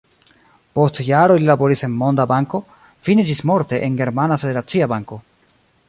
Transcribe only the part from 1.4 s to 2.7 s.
li laboris en Monda Banko,